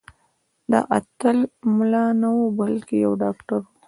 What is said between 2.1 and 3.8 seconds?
نه و بلکې یو ډاکټر و.